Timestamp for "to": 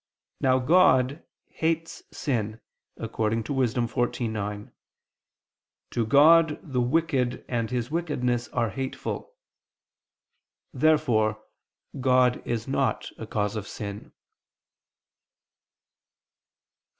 3.43-3.53, 5.91-6.05